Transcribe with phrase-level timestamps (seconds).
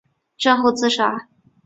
[0.35, 1.27] 战后自杀。